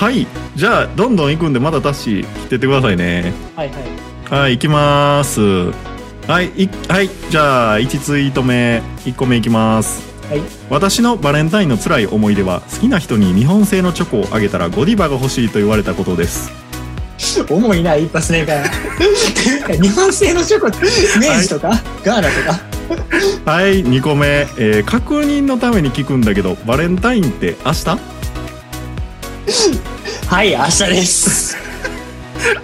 [0.00, 0.26] はい。
[0.56, 3.32] じゃあ、どんどん行くんで、まだタッシー来てってくださいね。
[3.54, 4.32] はいはい。
[4.32, 5.40] はい、行きます。
[5.40, 7.10] はい、いはい。
[7.30, 10.02] じゃあ、1ツイート目、1個目いきます。
[10.28, 10.40] はい。
[10.70, 16.61] 私のバレンタインの辛い思い出は、好きな人に日本製のチョコをあげたらゴディバが欲しいと言われたことです。
[17.48, 18.62] 重いな、一発目から。
[18.62, 18.64] っ
[19.34, 20.72] ていうか日本製のチョコ明
[21.42, 21.70] 治とか、
[22.04, 22.60] ガーナとか。
[23.50, 27.98] はい、2個目、えー確認のために聞くんだけど、バレンタインって明日？
[30.26, 31.56] はい、明日です。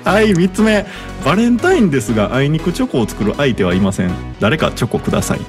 [0.04, 0.86] はい、3つ目。
[1.24, 4.10] バレンタインですが、あいにくチョコを作る相手はいません。
[4.40, 5.40] 誰かチョコください。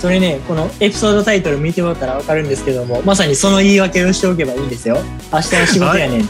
[0.00, 4.98] それね、このエピソードタイトル見てもらったらわかるんですけども、まさにその言い訳をしておけばいいんですよ。
[5.32, 6.28] 明日の仕事やねん。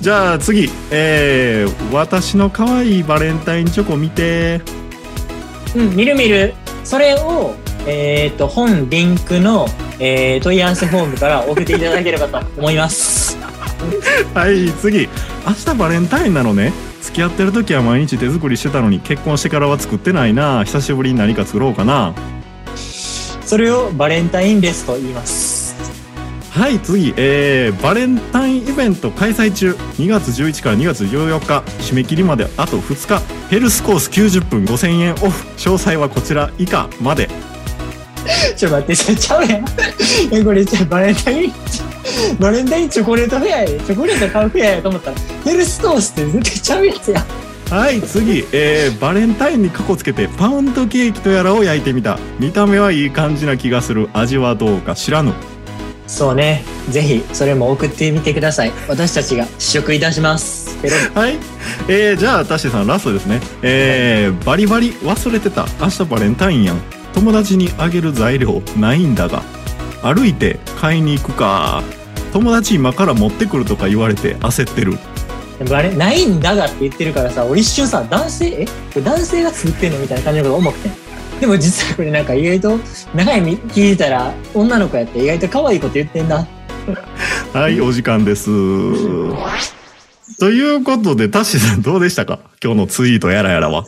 [0.00, 4.60] じゃあ次、えー、私の可愛いバレンタインチョコ見て。
[5.74, 6.54] うん、見る見る。
[6.84, 7.54] それを、
[7.86, 9.66] えっ、と、本リンクの、
[9.98, 13.36] えー問い合わせフォームから送っていただければと思います。
[14.34, 15.08] はい、次。
[15.46, 16.72] 明日バレンタインなのね。
[17.06, 22.12] 付き合ってる時は毎日手作りしてたのに結婚してからは作ってないな久しぶりに何か作ろうかな
[23.44, 25.45] それをバレンタインレスと言います。
[26.56, 29.72] はい次えー、バレンタインイベント開催中。
[29.98, 33.22] 2月11から2月14日締め切りまであと2日。
[33.50, 35.46] ヘルスコース90分5000円オフ。
[35.58, 36.50] 詳細はこちら。
[36.56, 37.28] 以下まで。
[38.56, 39.64] ちょっと待って、それちゃうやん。
[40.32, 41.52] え、これ、じゃあバレンタイン、
[42.40, 43.78] バレンタインチョコレートフェアやで。
[43.80, 47.26] チョコレート買うフェアやと思ったら、ヘルストースって絶対ちゃうやつや。
[47.70, 52.18] はい次、えー、バレンタインにかこつけてパウンドケーキとやらを焼いてみた。
[52.40, 54.08] 見た目はいい感じな気がする。
[54.14, 55.34] 味はどうか知らぬ
[56.06, 56.62] そうね。
[56.88, 58.72] ぜひ、それも送ってみてください。
[58.88, 60.76] 私たちが試食いたします。
[61.14, 61.38] はい、
[61.88, 63.40] えー、じゃあタッシーさんラストですね。
[63.62, 65.66] えー、バリバリ忘れてた。
[65.80, 66.80] 明日バレンタインやん。
[67.14, 69.42] 友達にあげる材料ないんだが。
[70.02, 71.82] 歩いて買いに行くか。
[72.32, 74.98] 友達今から持ってくるとか言われて焦ってる。
[75.70, 79.00] バレ、ないんだがって言ってるからさ、俺一瞬さ、男性、え？
[79.00, 81.05] 男性が作ってんのみたいな感じのこと思ってん。
[81.40, 82.78] でも実はこれなんか意外と、
[83.14, 86.46] 長い見聞いてたら、女の子やって意外と可愛いこと言ってんだ。
[87.52, 88.46] はいお時間です
[90.38, 92.38] ということで、タッシーさんどうでしたか？
[92.62, 93.86] 今日のツイートやらやらは。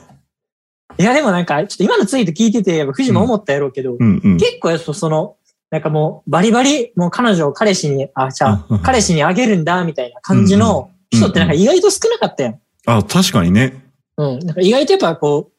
[0.98, 4.36] いや、でもなんか、ちょっと今のツイート聞いてて、藤も思ったやろうけど、うんうん。
[4.36, 5.36] 結構やっぱその、
[5.70, 12.60] なんかもう、バリバリ、もう彼女を彼氏に、あ、じゃあうん、彼氏にあげるんだ、みたいな感じの人ってなんか意外と少なかったやん。
[12.86, 13.84] あ、確かにね。
[14.16, 14.38] うん。
[14.40, 15.57] なんか意外とやっぱこう、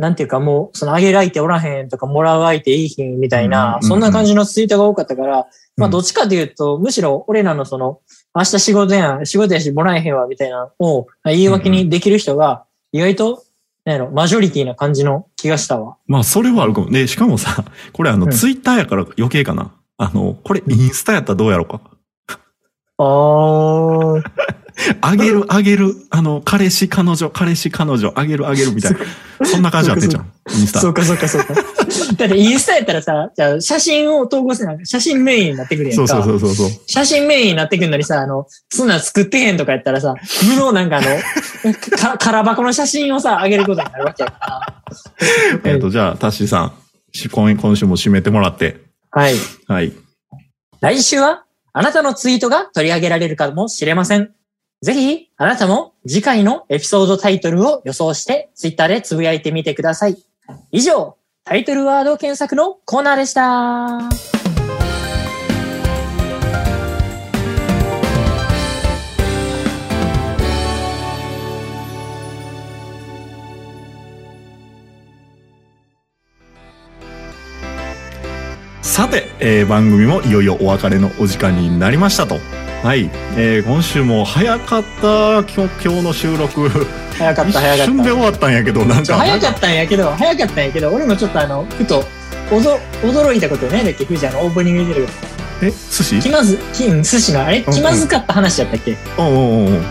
[0.00, 8.00] なんていうかもう、そのあげる相手おらへんとか、もらう相手いいひんみたいな、うんそんな感じのツイートが多かったから、まあうんどっちかというと、むしろ俺らのその、
[8.34, 13.42] 明日仕事やん、仕事やしもらえへんわ、みたいなのを言い訳にできる人が、意外と、
[13.84, 15.98] なんやろ、マジョリティな感じの気がしたわ。
[16.06, 16.90] まあ、それはあるかも。
[16.90, 19.72] で、しかもさ、 これあの、うんツイッターやから余計かな。
[19.98, 21.80] あの、これインスタやったらどうやろうか。
[22.96, 24.22] あー。
[25.00, 29.46] あげる、あげる、あの、彼氏、彼女、彼氏、彼女、あげる、あげるみたいな。
[29.46, 30.32] そんな感じやってんじゃん。
[30.50, 30.80] インスタ。
[30.80, 31.54] そうかそうかそうか。
[32.16, 36.06] だってインスタやったらさ、じゃあ写真を投稿せな、写真メインになってくるやんか。
[36.06, 36.70] そうそうそうそう。
[36.86, 40.14] 写真メインになってくるのにさ、あの、そんなん作ってへんとかやったらさ、
[40.48, 44.82] 無のなんかあの、か、空箱の写真をさ、あげることになるわけやから。
[45.64, 46.72] えっ、と、じゃあ、タッシーさん、
[47.12, 48.80] し今今週も締めてもらって。
[49.10, 49.34] はい。
[49.66, 49.92] はい。
[50.80, 54.32] 来週は、あなたのツイートが取り上げられるかもしれません。
[54.82, 60.16] ぜひ、あなたも次回のエピソードタイトルを予想して、ツイッターでつぶやいてみてください。
[60.72, 64.08] 以上、タイトルワード検索のコーナーでした。
[78.80, 82.59] さて、えー番組もいよいよお別れのお時間になりましたと。
[82.82, 83.10] はい。
[83.36, 86.66] えー今週も早かった、今日今日の収録。
[86.66, 87.84] 一早かった、早かった。
[87.84, 89.16] 瞬で終わったんやけど、なんか。
[89.16, 92.02] 早かったんやけど、早かったんやけど、俺もちょっとあの、ふと、
[92.50, 95.08] おど驚いたことねだっけ、藤あの、オープニングで出てる。
[95.62, 96.20] え、寿司？
[96.20, 97.58] 気まず、きうん寿司の、あれ？
[97.58, 98.96] うん気まずかった話やったっけ？
[99.18, 99.82] おうおうおう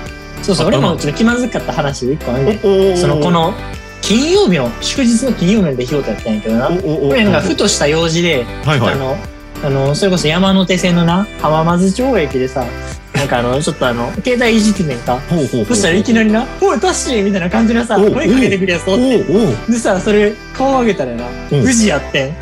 [0.41, 2.60] そうそう、あ俺もちょっと気まずかった話一個あんで。
[2.63, 3.54] おうおうその、この、
[4.02, 6.71] 金曜日の、祝日の金曜日の出来事やったんやけどな。
[7.08, 8.95] 俺なんかふとした用事で、はいはいあ。
[8.95, 9.15] の、
[9.63, 12.65] あの、それこそ山手線のな、浜松町駅でさ、
[13.13, 15.19] なんかあの、ちょっとあの、携帯いじってんねんか。
[15.30, 19.72] ほうほうほうそしたらいきなりな、おい、タッシーみたいな感じのさ、声かけてくるやつおおって。
[19.72, 22.36] でさ、それ、顔上げたらな、うん富士やってん。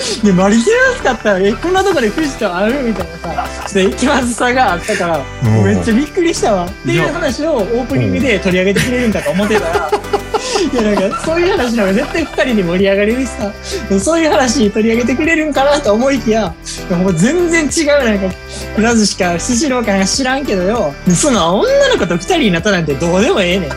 [0.24, 5.64] で、マリキラスかったら、え、こんなとこで富士とあるみたいなさ、ちょっと気まずさがあったから、うん。
[5.64, 6.66] めっちゃびっくりしたわ。
[6.66, 9.90] っていう話をオープニングで取り上げてくれるんかと思ってたら、
[10.72, 13.52] いやなんか、そういう話の方が絶対二人に盛り上がれるしさ、
[13.98, 16.52] そういう話取り上げてくれるんかなと思いきや、
[16.90, 18.34] もう全然違うなんか、
[18.76, 23.70] くら寿司かスシローか知らんけどよ、その女の子と二人になったなんてどうでもええねん。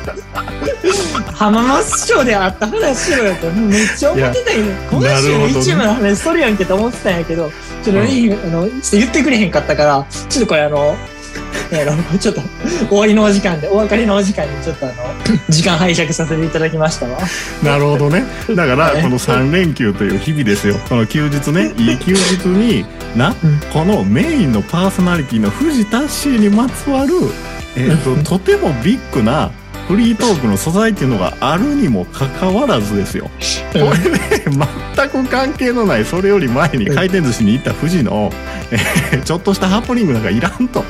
[1.43, 7.49] 浜松町であった話しろよってめっちゃ思ってたけど、今週の一部の話それやんけと思ってたんやけど、
[7.83, 10.95] ちょっと、いいあの、ちょっと言ってくれへんかったから、ちょっとこれあの、
[11.73, 12.41] あの、ちょっと、
[12.87, 14.95] 終わりのお時間で、お別れのお時間にちょっとあの、
[15.49, 17.17] 時間拝借させていただきましたわ。
[17.61, 18.23] なるほどね。
[18.55, 20.75] だから、は いこの3連休という日々ですよ。
[20.87, 22.85] この休日ね、いい休日に、
[23.17, 27.13] なうん、このメインのパーソナリティの藤田氏にまつわる、
[27.75, 29.51] えっ、うんと、とてもビッグな
[29.87, 33.29] フリートークの素材っていうのがあるにもかかわらずですよ。
[33.73, 34.43] これね、
[34.95, 38.31] 全く関係のない、それより前に回転寿司に行った富の、
[38.71, 38.77] え
[39.17, 40.83] ーちょっとしたハプニングなんかいらんと。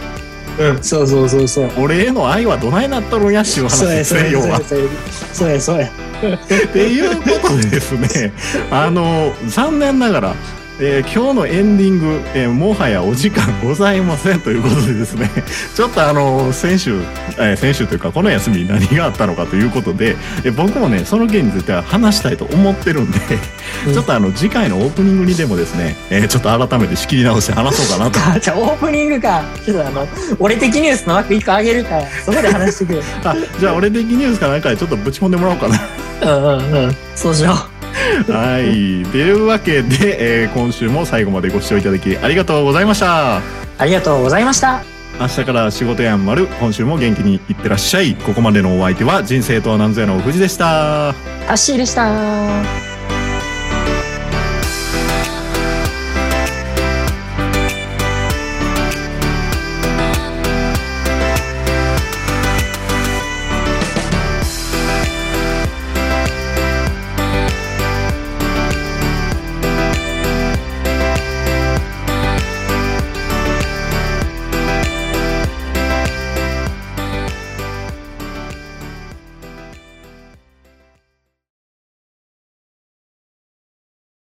[0.59, 1.71] うん、そうそうそうそう。
[1.77, 4.61] 俺への愛はどないなっとるんやっちゅう話ですね、要は。
[4.63, 4.89] そうや、
[5.33, 5.89] そうや、そうや。
[6.23, 8.31] っていうことでですね、
[8.69, 10.35] あの、残念ながら、
[10.85, 15.29] えー今日のエンディング、えーもはやお時間ございませんということでですね、
[15.75, 16.99] ちょっとあの、先週、
[17.37, 23.19] えー先週というか、この休みに何があったのかということで、えー僕もね、その件については話したいと思ってるんで、
[23.87, 28.19] うん ちょっとあの、次回のオープニングにでもですね、えーちょっと改めて仕切り直して話そうかなと。
[28.35, 29.41] あ、じゃあオープニングか。
[29.65, 30.07] ちょっとあの、
[30.39, 33.01] 俺的ニュースの枠一個あげるから、そこで話してくれ。
[33.23, 35.79] あじゃあ、俺的ニュースかなんかでちょっとぶち込んでもらおうかな。
[36.23, 36.47] うんう
[36.81, 36.95] んうん。
[37.15, 37.72] そうしよ
[38.27, 39.05] はい。
[39.05, 43.37] というわけで、えー今週も最後までご視聴いただきありがとうございました。
[43.37, 43.41] う。
[43.77, 44.83] ありがとうございました。
[45.19, 46.47] 明日から仕事やんまる。
[46.59, 48.15] 今週も元気にいってらっしゃい。
[48.15, 51.13] ここまでのお相手は人生とは何ぞやの藤でした。
[51.47, 52.82] タッシーでした。